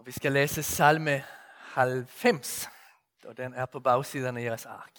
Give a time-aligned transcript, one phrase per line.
[0.00, 1.24] Og vi skal læse salme
[1.56, 2.68] 90,
[3.24, 4.92] og den er på bagsiden af jeres ark.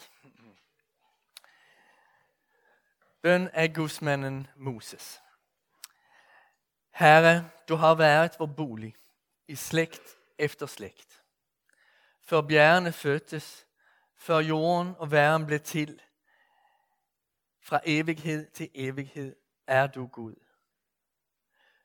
[3.22, 5.22] Bøn af gudsmanden Moses.
[6.90, 8.94] Herre, du har været vor bolig
[9.48, 11.22] i slægt efter slægt.
[12.20, 13.66] Før bjergene fødtes,
[14.16, 16.02] før jorden og verden blev til,
[17.60, 20.34] fra evighed til evighed er du Gud.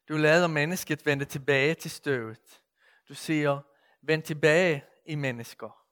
[0.10, 2.62] Du lader mennesket vende tilbage til støvet.
[3.10, 3.62] Du siger,
[4.02, 5.86] vend tilbage i mennesker.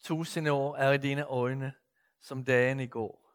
[0.00, 1.74] Tusinde år er i dine øjne,
[2.20, 3.34] som dagen i går,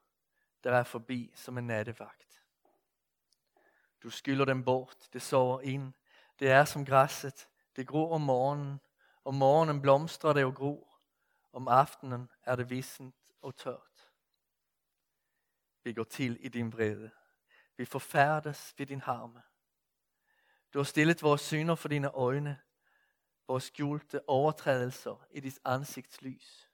[0.63, 2.43] der er forbi som en nattevagt.
[4.03, 5.93] Du skylder dem bort, det sover ind.
[6.39, 8.79] Det er som græsset, det gror om morgenen.
[9.23, 10.99] Om morgenen blomstrer det og gror.
[11.53, 14.11] Om aftenen er det vissent og tørt.
[15.83, 17.11] Vi går til i din vrede,
[17.77, 19.41] Vi forfærdes ved din harme.
[20.75, 22.59] Du har stillet vores synder for dine øjne,
[23.47, 26.69] vores skjulte overtrædelser i dit ansigtslys.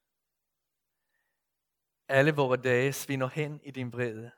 [2.07, 4.31] Alle vores dage svinder hen i din brede.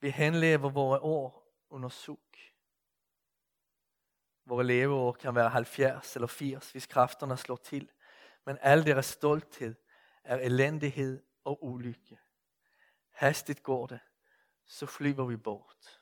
[0.00, 2.36] Vi henlever vores år under suk.
[4.44, 7.90] Vores leveår kan være 70 eller 80, hvis kræfterne slår til.
[8.44, 9.74] Men al deres stolthed
[10.24, 12.18] er elendighed og ulykke.
[13.10, 14.00] Hastigt går det,
[14.66, 15.98] så flyver vi bort.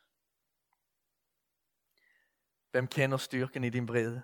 [2.76, 4.22] Hvem kender styrken i din vrede?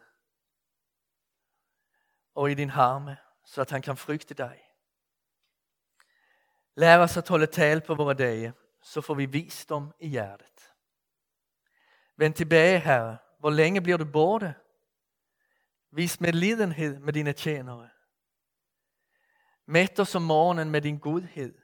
[2.34, 4.62] Og i din harme, så at han kan frygte dig.
[6.75, 10.73] Lær os at holde tal på våra dage, så får vi visdom i hjertet.
[12.17, 14.55] Vend tilbage, Herre, hvor længe bliver du borte?
[15.91, 17.89] Vis med lidenhed med dine tjenere.
[19.67, 21.58] Mæt os om morgenen med din godhed,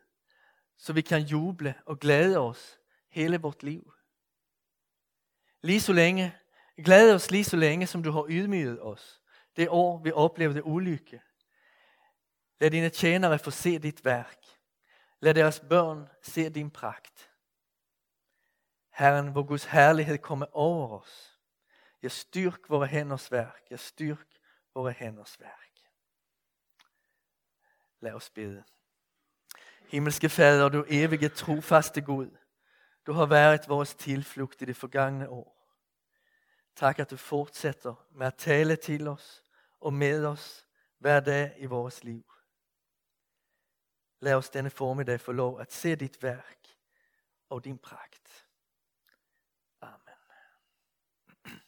[0.77, 2.79] så vi kan juble og glæde os
[3.09, 3.93] hele vort liv.
[5.63, 6.39] Lige så længe,
[6.85, 9.21] glæde os lige så længe, som du har ydmyget os.
[9.57, 11.23] Det år, vi oplevede ulykke.
[12.61, 14.39] Lad dine tjenere få se dit værk.
[15.21, 17.31] Lad deres børn se din pragt.
[18.91, 21.39] Herren, hvor Guds herlighed kommer over os.
[22.03, 23.63] Jeg styrk våre hænders værk.
[23.71, 24.27] Jeg styrk
[24.75, 25.69] våre hænders værk.
[28.01, 28.65] Lad os bede.
[29.89, 32.37] Himmelske Fader, du evige trofaste Gud.
[33.07, 35.58] Du har været vores tilflugt i det forgangne år.
[36.79, 39.43] Tak at du fortsætter med at tale til os
[39.81, 40.67] og med os
[40.99, 42.33] hver dag i vores liv.
[44.21, 46.59] Lad os denne formiddag få lov at se dit værk
[47.49, 48.47] og din pragt.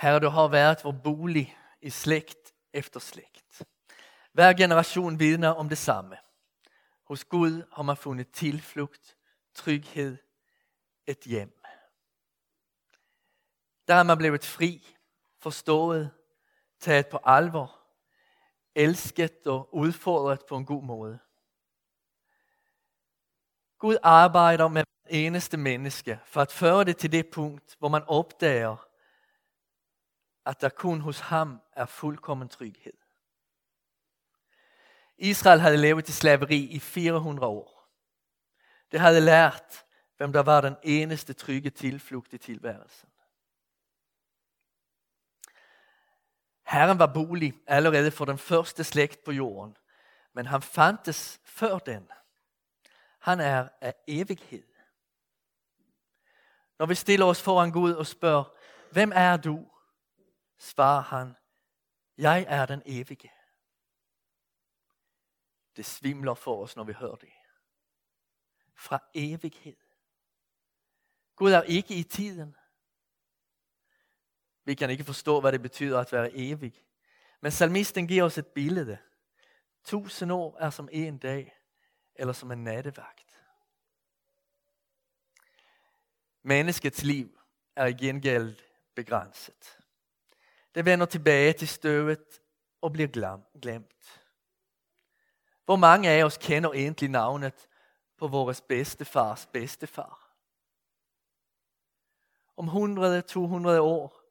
[0.00, 3.62] Herre, du har været vår bolig i slægt efter slægt.
[4.32, 6.16] Hver generation vidner om det samme.
[7.04, 9.16] Hos Gud har man fundet tilflugt,
[9.54, 10.25] tryghed,
[11.06, 11.62] et hjem.
[13.88, 14.96] Der er man blevet fri,
[15.38, 16.10] forstået,
[16.80, 17.80] taget på alvor,
[18.74, 21.18] elsket og udfordret på en god måde.
[23.78, 28.88] Gud arbejder med eneste menneske for at føre det til det punkt, hvor man opdager,
[30.46, 32.92] at der kun hos ham er fuldkommen tryghed.
[35.18, 37.90] Israel havde levet i slaveri i 400 år.
[38.92, 39.85] Det havde lært,
[40.16, 43.08] hvem der var den eneste trygge tilflugt i tilværelsen.
[46.62, 49.76] Herren var bolig allerede for den første slægt på jorden,
[50.32, 52.10] men han fandtes før den.
[53.18, 54.64] Han er af evighed.
[56.78, 58.44] Når vi stiller os foran Gud og spørger,
[58.92, 59.70] hvem er du?
[60.58, 61.36] svarer han,
[62.18, 63.32] jeg er den evige.
[65.76, 67.32] Det svimler for os, når vi hører det.
[68.74, 69.85] Fra evighed.
[71.36, 72.56] Gud er ikke i tiden.
[74.64, 76.84] Vi kan ikke forstå, hvad det betyder at være evig.
[77.40, 78.98] Men salmisten giver os et billede.
[79.84, 81.56] Tusind år er som en dag,
[82.14, 83.44] eller som en nattevagt.
[86.42, 87.40] Menneskets liv
[87.76, 88.56] er i gengæld
[88.94, 89.78] begrænset.
[90.74, 92.40] Det vender tilbage til støvet
[92.80, 93.08] og bliver
[93.62, 94.22] glemt.
[95.64, 97.68] Hvor mange af os kender egentlig navnet
[98.16, 100.25] på vores bedstefars bedstefar?
[102.56, 104.22] Om 100-200 år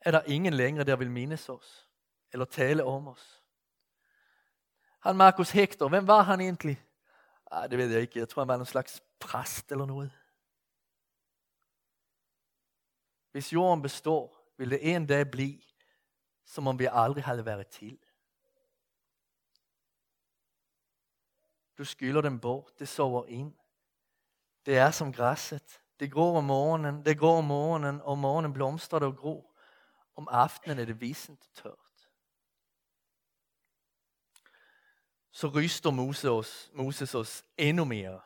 [0.00, 1.88] er der ingen længere, der vil mindes os
[2.32, 3.42] eller tale om os.
[5.00, 6.84] Han Markus Hector, hvem var han egentlig?
[7.50, 8.18] Ah, det ved jeg ikke.
[8.18, 10.12] Jeg tror, han var en slags præst eller noget.
[13.30, 15.62] Hvis jorden består, vil det en dag blive,
[16.44, 17.98] som om vi aldrig havde været til.
[21.78, 23.54] Du skylder dem bort, det sover ind.
[24.66, 28.52] Det er som græsset, det gror om morgenen, det gror om morgenen, og om morgenen
[28.52, 29.52] blomstrer det og gror.
[30.16, 32.08] Om aftenen er det visent og tørt.
[35.30, 38.20] Så ryster Moses os, Moses os endnu mere.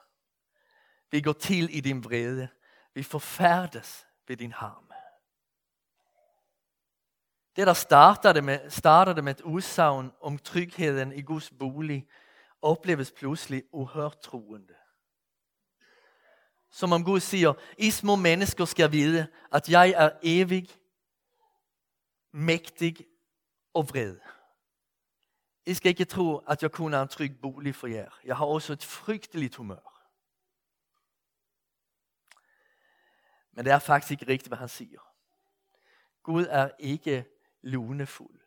[1.11, 2.49] Vi går til i din vrede.
[2.95, 4.91] Vi forfærdes ved din harm.
[7.57, 12.09] Det, der startede med, startede med et udsagn om trygheden i Guds bolig,
[12.63, 14.75] opleves pludselig uhørt troende.
[16.71, 20.69] Som om Gud siger, I små mennesker skal vide, at jeg er evig,
[22.33, 23.07] mægtig
[23.75, 24.17] og vred.
[25.67, 28.21] I skal ikke tro, at jeg kun er en tryg bolig for jer.
[28.25, 29.91] Jeg har også et frygteligt humør.
[33.53, 35.01] Men det er faktisk ikke rigtigt, hvad han siger.
[36.23, 37.25] Gud er ikke
[37.63, 38.41] lunefuld.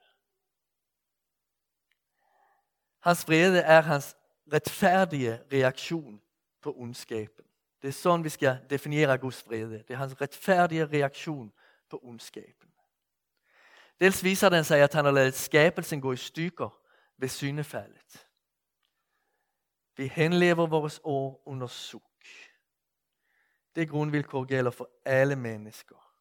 [2.99, 4.15] Hans vrede er hans
[4.53, 6.21] retfærdige reaktion
[6.61, 7.45] på ondskaben.
[7.83, 9.77] Det er sådan, vi skal definere Guds vrede.
[9.77, 11.53] Det er hans retfærdige reaktion
[11.89, 12.71] på ondskaben.
[14.00, 16.80] Dels viser den sig, at han har lavet skabelsen gå i stykker
[17.18, 18.27] ved syndefaldet.
[19.97, 22.25] Vi henlever vores år under suk.
[23.75, 26.13] Det grundvilkår gælder for alle mennesker.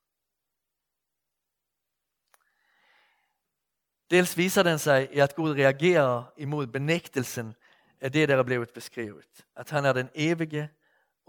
[4.11, 7.55] Dels viser den sig i at Gud reagerer imod benægtelsen
[8.00, 9.47] af det, der er blevet beskrevet.
[9.56, 10.70] At han er den evige,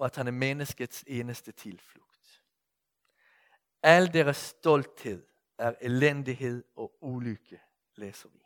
[0.03, 2.43] og at han er menneskets eneste tilflugt.
[3.83, 5.25] Al deres stolthed
[5.57, 7.61] er elendighed og ulykke,
[7.95, 8.39] læser vi.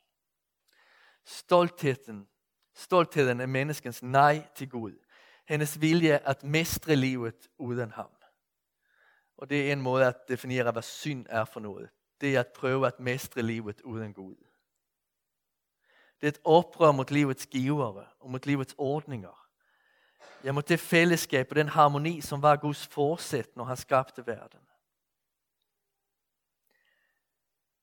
[1.26, 2.28] Stoltheden,
[2.76, 5.06] stoltheden er menneskens nej til Gud.
[5.48, 8.12] Hendes vilje at mestre livet uden ham.
[9.38, 11.90] Og det er en måde at definere, hvad synd er for noget
[12.22, 14.36] det er at prøve at mestre livet uden Gud.
[16.22, 19.47] Det er et oprør mot livets givere og mot livets ordninger.
[20.44, 24.60] Ja, mot det fællesskab og den harmoni, som var Guds forsæt, når han skabte verden.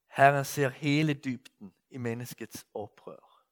[0.07, 3.45] Herren ser hele dybden i menneskets oprør.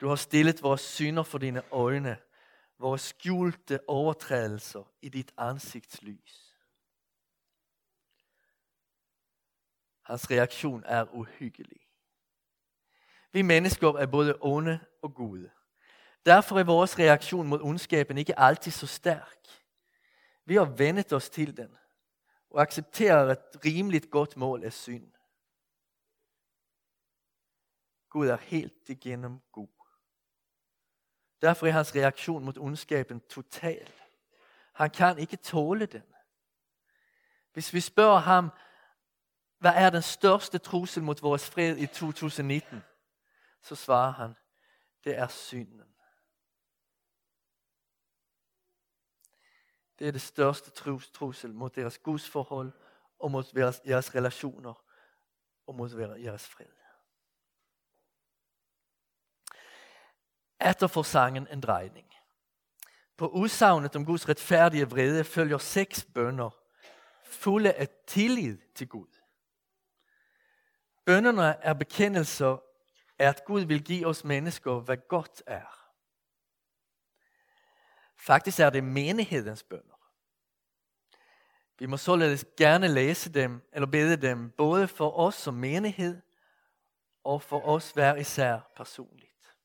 [0.00, 2.18] Du har stillet vores synder for dine øjne,
[2.78, 6.56] vores skjulte overtrædelser i dit ansigtslys.
[10.02, 11.80] Hans reaktion er uhyggelig.
[13.32, 15.50] Vi mennesker er både onde og gode.
[16.26, 19.38] Derfor er vores reaktion mod ondskaben ikke altid så stærk.
[20.44, 21.76] Vi har vendet os til den
[22.50, 25.12] og accepterer et rimeligt godt mål af synd.
[28.08, 29.68] Gud er helt igennem god.
[31.42, 33.92] Derfor er hans reaktion mod ondskaben total.
[34.72, 36.02] Han kan ikke tåle den.
[37.52, 38.50] Hvis vi spørger ham,
[39.58, 42.82] hvad er den største trussel mod vores fred i 2019?
[43.62, 44.34] Så svarer han,
[45.04, 45.93] det er synden.
[49.98, 50.70] Det er det største
[51.14, 52.72] trussel mod deres gudsforhold
[53.18, 54.84] og mod deres, jeres relationer
[55.66, 56.66] og mod jeres fred.
[60.70, 62.14] Efter får sangen en drejning.
[63.16, 66.50] På udsagnet om Guds retfærdige vrede følger seks bønder,
[67.24, 69.06] fulde af tillid til Gud.
[71.04, 72.58] Bønderne er bekendelser
[73.18, 75.83] af, at Gud vil give os mennesker, hvad godt er.
[78.26, 80.10] Faktisk er det menighedens bønder.
[81.78, 86.20] Vi må således gerne læse dem, eller bede dem, både for os som menighed,
[87.24, 89.56] og for os hver især personligt.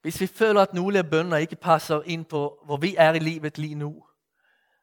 [0.00, 3.18] Hvis vi føler, at nogle af bønder ikke passer ind på, hvor vi er i
[3.18, 4.06] livet lige nu,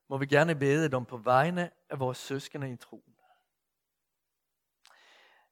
[0.09, 3.15] må vi gerne bede dem på vegne af vores søskende i troen.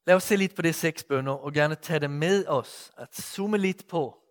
[0.06, 3.16] Lad os se lidt på de seks bønder og gerne tage dem med os, at
[3.16, 4.25] zoome lidt på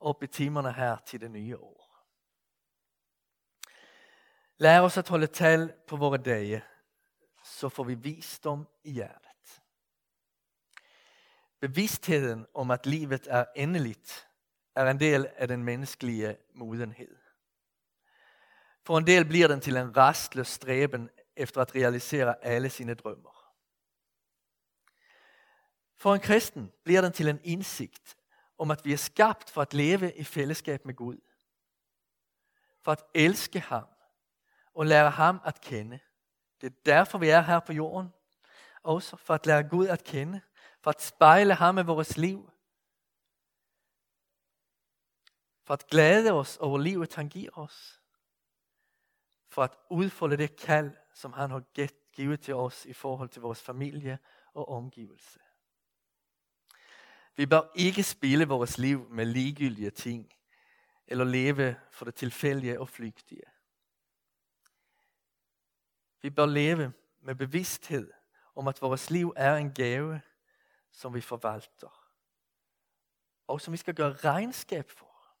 [0.00, 1.78] op i timerne her til det nye år.
[4.58, 6.64] Lær os at holde tal på vores dage,
[7.44, 9.62] så får vi visdom i hjertet.
[11.60, 14.28] Bevidstheden om at livet er endeligt,
[14.74, 17.16] er en del af den menneskelige modenhed.
[18.84, 23.54] For en del bliver den til en rastløs streben efter at realisere alle sine drømmer.
[25.96, 28.17] For en kristen bliver den til en indsigt
[28.58, 31.18] om, at vi er skabt for at leve i fællesskab med Gud.
[32.80, 33.86] For at elske ham
[34.74, 36.00] og lære ham at kende.
[36.60, 38.12] Det er derfor, vi er her på jorden.
[38.82, 40.40] Også for at lære Gud at kende.
[40.80, 42.50] For at spejle ham i vores liv.
[45.62, 48.02] For at glæde os over livet, han giver os.
[49.48, 51.62] For at udfolde det kald, som han har
[52.12, 54.18] givet til os i forhold til vores familie
[54.54, 55.40] og omgivelse.
[57.38, 60.32] Vi bør ikke spille vores liv med ligegyldige ting.
[61.06, 63.42] eller leve for det tilfældige og flygtige.
[66.22, 68.12] Vi bør leve med bevidsthed
[68.54, 70.20] om at vores liv er en gave,
[70.90, 72.12] som vi forvalter.
[73.46, 75.34] Og som vi skal gøre regnskab for.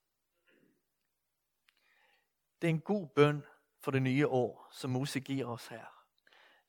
[2.62, 3.44] Det er en god bøn
[3.78, 6.04] for det nye år, som Mose giver os her.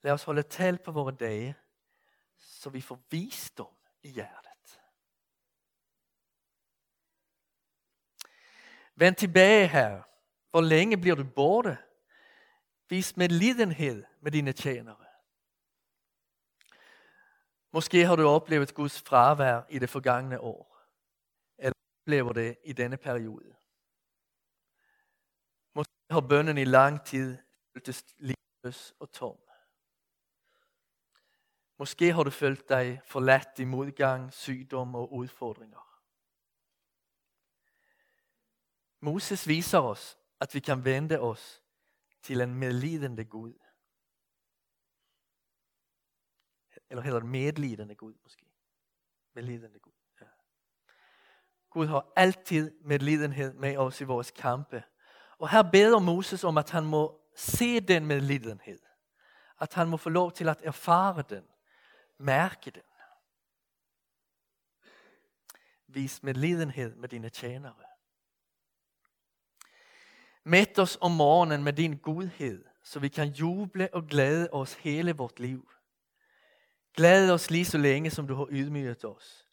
[0.02, 1.56] Lad os holde tal på vores dage,
[2.38, 4.49] så vi får visdom i hjertet.
[9.00, 10.02] Vend tilbage her.
[10.52, 11.78] Hvor længe bliver du borte?
[12.90, 15.06] Vis medlidenhed med dine tjenere.
[17.72, 20.78] Måske har du oplevet Guds fravær i det forgangne år.
[21.58, 23.56] Eller oplever det i denne periode.
[25.76, 27.38] Måske har bønnen i lang tid
[27.74, 29.38] føltes livløs og tom.
[31.78, 35.89] Måske har du følt dig forladt i modgang, sygdom og udfordringer.
[39.00, 41.64] Moses viser os, at vi kan vende os
[42.22, 43.54] til en medlidende Gud.
[46.90, 48.46] Eller hedder det medlidende Gud måske?
[49.34, 49.94] Medlidende Gud.
[50.22, 50.26] Ja.
[51.70, 54.84] Gud har altid medlidenhed med os i vores kampe.
[55.38, 58.80] Og her beder Moses om, at han må se den medlidenhed.
[59.62, 61.44] At han må få lov til at erfare den.
[62.18, 62.82] Mærke den.
[65.88, 67.89] Vis medlidenhed med dine tjenere.
[70.50, 75.12] Mæt os om morgenen med din godhed, så vi kan juble og glæde os hele
[75.12, 75.72] vort liv.
[76.96, 79.48] Glæd os lige så længe, som du har ydmyget os.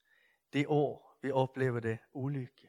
[0.52, 2.68] Det år, vi oplever det ulykke.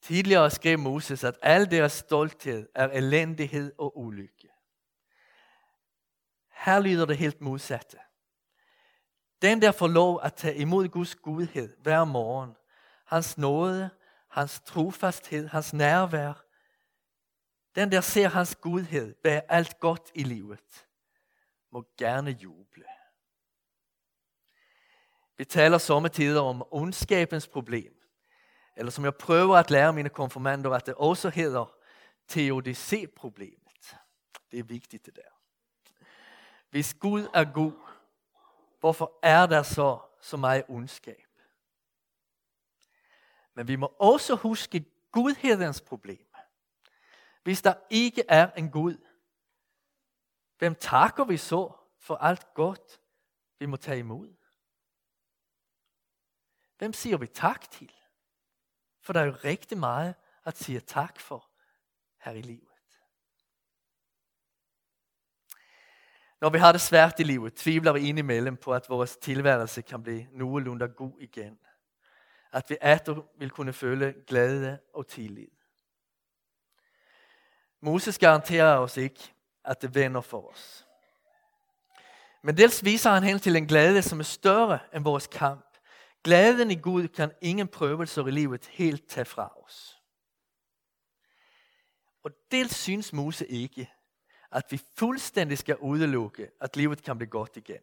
[0.00, 4.48] Tidligere skrev Moses, at al deres stolthed er elendighed og ulykke.
[6.50, 7.98] Her lyder det helt modsatte.
[9.42, 12.56] Den der får lov at tage imod Guds godhed hver morgen,
[13.04, 13.90] hans nåde,
[14.34, 16.44] hans trofasthed, hans nærvær,
[17.74, 20.86] den der ser hans godhed bære alt godt i livet,
[21.70, 22.84] må gerne juble.
[25.36, 27.94] Vi taler sommetider om ondskabens problem.
[28.76, 31.74] Eller som jeg prøver at lære mine konfirmander, at det også hedder
[32.28, 33.96] teodicé-problemet.
[34.50, 35.32] Det er vigtigt det der.
[36.70, 37.72] Hvis Gud er god,
[38.80, 41.33] hvorfor er der så så meget ondskab?
[43.54, 46.26] Men vi må også huske Gudhedens problem.
[47.42, 48.96] Hvis der ikke er en Gud,
[50.58, 53.00] hvem takker vi så for alt godt,
[53.58, 54.34] vi må tage imod?
[56.78, 57.92] Hvem siger vi tak til?
[59.00, 61.50] For der er jo rigtig meget at sige tak for
[62.18, 62.68] her i livet.
[66.40, 70.02] Når vi har det svært i livet, tvivler vi indimellem på, at vores tilværelse kan
[70.02, 71.58] blive nogenlunde god igen.
[72.54, 75.48] At vi atter vil kunne føle glæde og tillid.
[77.80, 79.34] Moses garanterer os ikke,
[79.64, 80.86] at det vender for os.
[82.42, 85.78] Men dels viser han hen til en glæde, som er større end vores kamp.
[86.24, 90.02] Glæden i Gud kan ingen prøvelser i livet helt tage fra os.
[92.22, 93.92] Og dels synes Mose ikke,
[94.52, 97.82] at vi fuldstændig skal udelukke, at livet kan blive godt igen.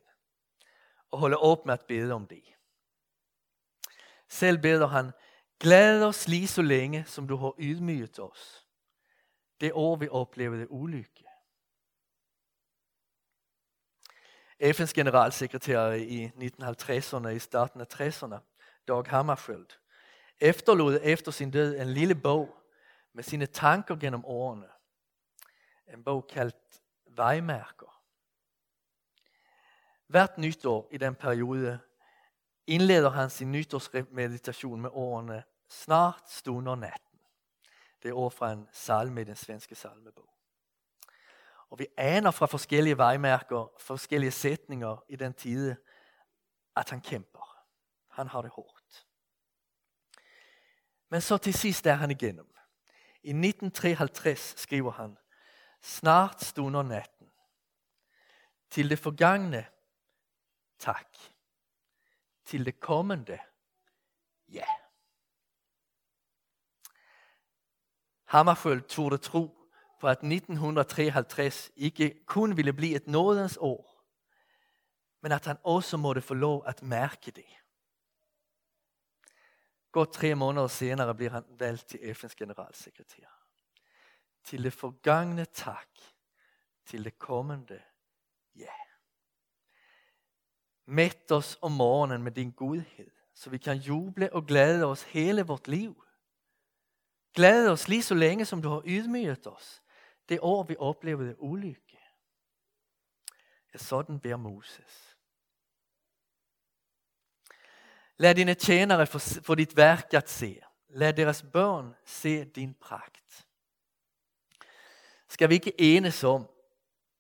[1.12, 2.44] Og holde op med at bede om det.
[4.32, 5.12] Selv beder han,
[5.60, 8.68] glæd os lige så længe, som du har ydmyget os.
[9.62, 11.26] Det år vi oplevede ulykke.
[14.64, 18.36] FN's generalsekretær i 1950'erne i starten af 60'erne,
[18.88, 19.68] Dag Hammarskjöld,
[20.40, 22.58] efterlod efter sin død en lille bog
[23.14, 24.70] med sine tanker gennem årene.
[25.94, 28.04] En bog kaldt Vejmærker.
[30.08, 31.80] Hvert nytår i den periode
[32.68, 37.20] indleder han sin nytårsmeditation med ordene Snart stunder natten.
[38.04, 40.30] Det er ord fra en salme i den svenske salmebog.
[41.70, 45.76] Og vi aner fra forskellige vejmærker, forskellige sætninger i den tid,
[46.76, 47.66] at han kæmper.
[48.10, 49.08] Han har det hårdt.
[51.10, 52.56] Men så til sidst er han igennem.
[53.24, 55.18] I 1953 skriver han,
[55.82, 57.28] Snart stunder natten.
[58.70, 59.66] Til det forgangne,
[60.80, 61.18] tak.
[62.52, 63.40] Til det kommende,
[64.50, 64.66] ja.
[68.24, 74.06] Hammerføl tog det tro på at 1953 ikke kun ville blive et nådens år,
[75.22, 77.46] men at han også måtte få lov at mærke det.
[79.92, 83.46] Godt tre måneder senere bliver han valgt til FN's generalsekretær.
[84.44, 85.90] Til det forgangne tak,
[86.86, 87.82] til det kommende.
[90.86, 95.42] Mæt os om morgenen med din godhed, så vi kan juble og glæde os hele
[95.42, 96.04] vort liv.
[97.34, 99.82] Glæd os lige så længe, som du har ydmyget os.
[100.30, 102.00] Det år, vi oplevede ulykke.
[103.74, 105.18] Ja, sådan beder Moses.
[108.18, 109.08] Lad dine tjenere
[109.44, 110.62] få dit værk at se.
[110.90, 113.48] Lad deres børn se din pragt.
[115.28, 116.50] Skal vi ikke enes om,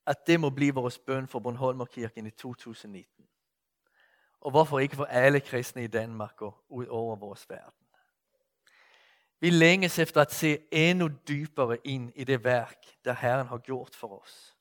[0.05, 3.10] at det må blive vores bøn for Bornholmerkirken i 2019?
[4.41, 7.86] Og hvorfor ikke for alle kristne i Danmark og ud over vores verden?
[9.39, 13.95] Vi længes efter at se endnu dybere ind i det værk, der Herren har gjort
[13.95, 14.57] for os.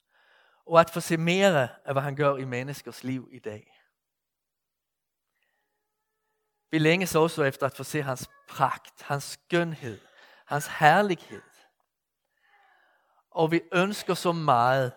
[0.66, 3.76] Og at få se mere af, hvad han gør i menneskers liv i dag.
[6.70, 10.00] Vi længes også efter at få se hans pragt, hans skønhed,
[10.46, 11.42] hans herlighed.
[13.30, 14.92] Og vi ønsker så meget,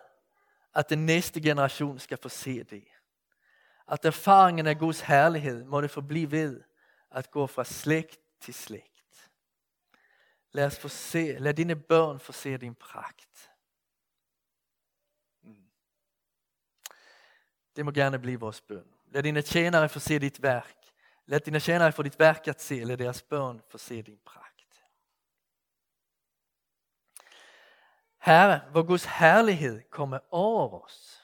[0.75, 2.93] at den næste generation skal få se det.
[3.94, 6.64] At erfaringen af Guds herlighed må det forblive ved
[7.12, 9.32] at gå fra slægt til slægt.
[10.52, 13.52] Lad os få se, lad dine børn få se din pragt.
[15.42, 15.70] Mm.
[17.76, 18.94] Det må gerne blive vores bøn.
[19.06, 20.78] Lad dine tjenere få se dit værk.
[21.26, 24.84] Lad dina tjänare få ditt verk att se, eller deras bön få se din prakt.
[28.18, 31.23] Herre, vår Guds härlighet kommer över oss.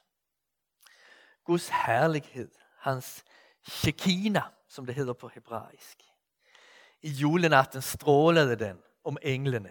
[1.49, 3.25] Guds härlighet, hans
[3.67, 6.03] shekina som det heter på hebraisk.
[7.01, 9.69] I julenatten strålade den om änglarna,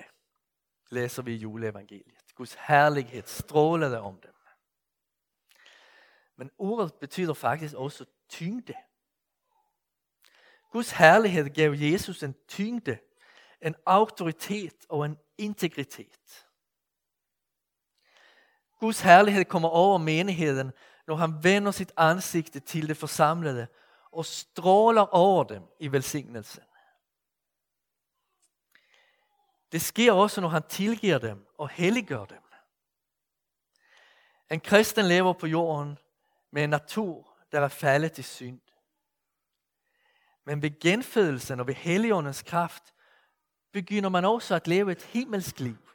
[0.91, 2.35] läser vi i julevangeliet.
[2.37, 4.33] Guds härlighet strålade om dem.
[6.37, 8.75] Men ordet betyder faktiskt också tyngde.
[10.73, 12.99] Guds herlighed gav Jesus en tyngde,
[13.61, 16.47] en auktoritet og en integritet.
[18.81, 20.73] Guds herlighed kommer over menigheden,
[21.09, 23.67] når han vender sit ansigte til det forsamlede
[24.13, 26.63] og stråler over dem i velsignelsen.
[29.73, 32.43] Det sker også, når han tilgiver dem og helliggør dem.
[34.51, 35.99] En kristen lever på jorden
[36.51, 38.61] med en natur, der er faldet i synd.
[40.45, 42.95] Men ved genfødelsen og ved heligåndens kraft
[43.73, 45.89] begynder man også at leve et himmelsk liv.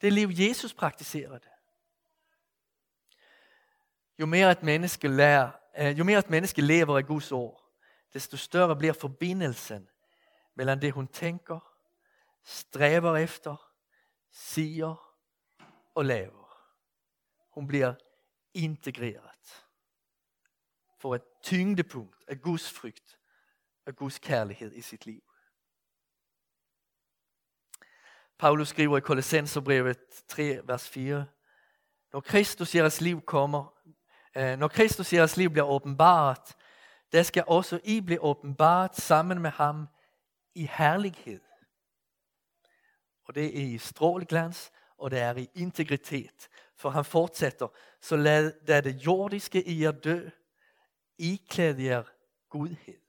[0.00, 1.49] Det liv Jesus praktiserede.
[4.20, 7.64] Jo mere et menneske lærer, øh, jo mere et menneske lever i Guds ord,
[8.12, 9.88] desto større bliver forbindelsen
[10.54, 11.74] mellem det hun tænker,
[12.44, 13.72] stræber efter,
[14.32, 15.16] siger
[15.94, 16.56] og laver.
[17.54, 17.94] Hun bliver
[18.54, 19.30] integreret
[21.00, 23.18] får et tyngdepunkt af Guds frygt
[23.86, 25.22] og Guds kærlighed i sit liv.
[28.38, 31.26] Paulus skriver i Kolossenserbrevet 3, vers 4.
[32.12, 33.79] Når Kristus jeres liv kommer,
[34.36, 36.56] Øh, når Kristus jeres liv bliver åbenbart,
[37.12, 39.88] der skal også I blive åbenbart sammen med ham
[40.54, 41.40] i herlighed.
[43.24, 46.48] Og det er i stråleglans, og det er i integritet.
[46.76, 47.68] For han fortsætter,
[48.00, 50.28] så lad, lad det jordiske i jer dø,
[51.18, 52.02] iklæd jer
[52.48, 53.00] gudhed.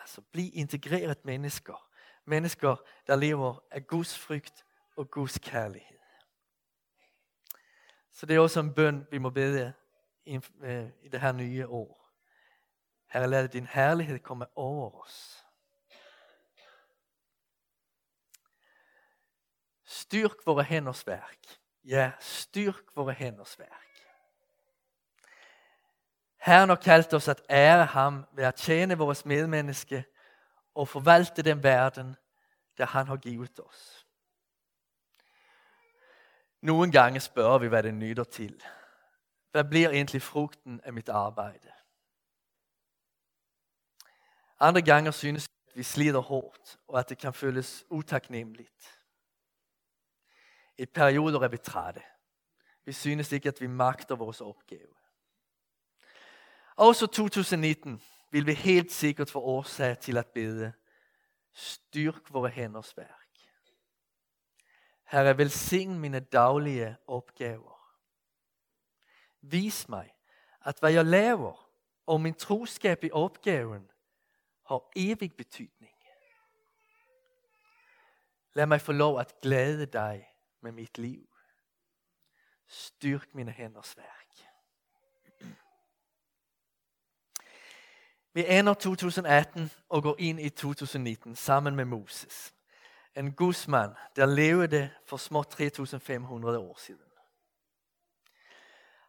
[0.00, 1.88] Altså bliv integreret mennesker.
[2.24, 2.76] Mennesker,
[3.06, 4.64] der lever af Guds frygt
[4.96, 5.98] og Guds kærlighed.
[8.10, 9.72] Så det er også en bøn, vi må bede
[10.26, 12.10] Øh, i, det her nye år.
[13.06, 15.46] Herre, lad din herlighed komme over os.
[19.84, 21.38] Styrk våra hænders værk.
[21.84, 23.82] Ja, styrk våra hænders værk.
[26.36, 30.04] Herren har kaldt os at ære ham ved at tjene vores medmenneske
[30.74, 32.16] og forvalte den verden,
[32.78, 34.06] der han har givet os.
[36.60, 38.62] Nogle gange spørger vi, hvad det nytter til.
[39.52, 41.72] Hvad bliver egentlig frugten af mit arbejde?
[44.60, 49.02] Andre gange synes vi, at vi slider hårdt, og at det kan føles utaknemmeligt.
[50.78, 52.02] I perioder er vi trætte.
[52.84, 54.94] Vi synes ikke, at vi magter vores opgave.
[56.76, 60.72] Også 2019 vil vi helt sikkert få årsag til at bede.
[61.52, 63.28] Styrk vores hænders værk.
[65.04, 67.71] Herre, velsign mine daglige opgaver.
[69.42, 70.14] Vis mig,
[70.64, 71.68] at hvad jeg laver,
[72.06, 73.90] og min troskab i opgaven,
[74.66, 75.94] har evig betydning.
[78.54, 80.28] Lad mig få lov at glæde dig
[80.60, 81.28] med mit liv.
[82.66, 84.22] Styrk mine hænders værk.
[88.34, 92.54] Vi ender 2018 og går ind i 2019 sammen med Moses.
[93.16, 97.11] En gudsmand, der levede for små 3500 år siden.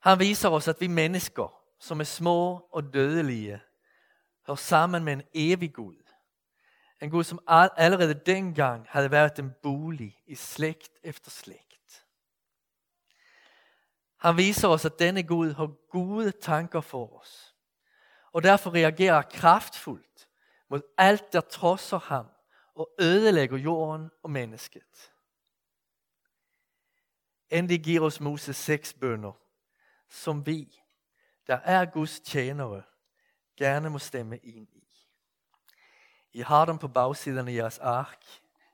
[0.03, 3.61] Han viser os, at vi mennesker, som er små og dødelige,
[4.47, 6.03] hører sammen med en evig Gud.
[7.01, 12.05] En Gud som allerede dengang havde været en bolig i slægt efter slægt.
[14.17, 17.55] Han viser os, at denne Gud har gode tanker for os.
[18.31, 20.29] Og derfor reagerer kraftfuldt
[20.69, 22.25] mod alt, der trodser ham
[22.75, 25.11] og ødelægger jorden og mennesket.
[27.49, 29.42] Endelig giver os Moses seks bønder,
[30.13, 30.81] som vi,
[31.47, 32.83] der er Guds tjenere,
[33.57, 35.07] gerne må stemme ind i.
[36.33, 38.23] I har dem på bagsiden af jeres ark,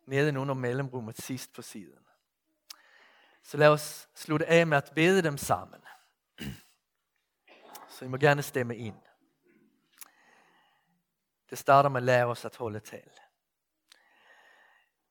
[0.06, 2.06] nedenunder mellemrummet sidst på siden.
[3.44, 5.82] Så lad os slutte af med at bede dem sammen.
[7.90, 9.02] Så I må gerne stemme ind.
[11.50, 13.12] Det starter med at lære os at holde tal.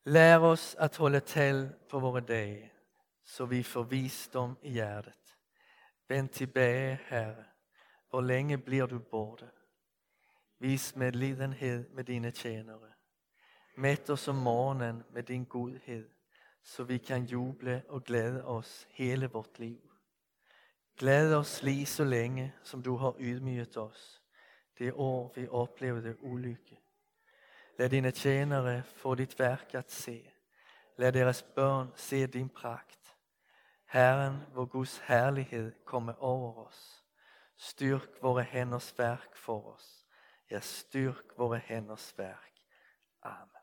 [0.04, 2.72] Lær os at holde tal på vore dage,
[3.24, 5.27] så vi får visdom i hjertet.
[6.09, 7.44] Vend tilbage, Herre.
[8.11, 9.51] Hvor længe bliver du borte?
[10.59, 12.92] Vis med lidenhed med dine tjenere.
[13.77, 16.09] Mæt os om morgenen med din godhed,
[16.62, 19.90] så vi kan juble og glæde os hele vort liv.
[20.97, 24.23] Glæd os lige så længe, som du har ydmyget os,
[24.79, 26.81] det år vi oplevede ulykke.
[27.79, 30.31] Lad dine tjenere få dit værk at se.
[30.97, 33.08] Lad deres børn se din pragt.
[33.88, 37.05] Herren, hvor Guds herlighed komme over os.
[37.57, 40.07] Styrk vores hænders værk for os.
[40.51, 42.53] Ja, styrk vores hænders værk.
[43.22, 43.58] Amen.